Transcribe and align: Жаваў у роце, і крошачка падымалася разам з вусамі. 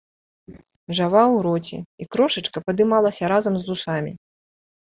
Жаваў 0.99 1.29
у 1.33 1.43
роце, 1.47 1.79
і 2.05 2.09
крошачка 2.15 2.65
падымалася 2.71 3.23
разам 3.33 3.53
з 3.61 3.69
вусамі. 3.69 4.11